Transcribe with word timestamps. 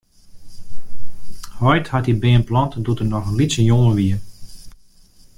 Heit 1.63 1.85
hat 1.91 2.05
dy 2.07 2.13
beam 2.21 2.41
plante 2.49 2.77
doe't 2.85 3.01
er 3.03 3.09
noch 3.11 3.27
in 3.29 3.37
lytse 3.39 3.61
jonge 3.71 3.91
wie. 3.97 4.13